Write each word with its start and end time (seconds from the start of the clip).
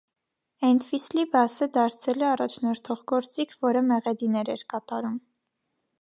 Էնթվիսլի 0.67 1.25
բասը 1.35 1.67
դարձել 1.75 2.25
է 2.25 2.27
առաջնորդող 2.29 3.03
գործիք, 3.13 3.55
որը 3.69 3.87
մեղեդիներ 3.93 4.55
էր 4.55 4.65
կատարում։ 4.75 5.25